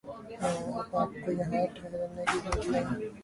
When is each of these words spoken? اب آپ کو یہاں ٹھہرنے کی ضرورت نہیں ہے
اب 0.03 0.95
آپ 0.95 1.11
کو 1.15 1.31
یہاں 1.31 1.65
ٹھہرنے 1.75 2.23
کی 2.25 2.39
ضرورت 2.39 2.67
نہیں 2.67 3.01
ہے 3.01 3.09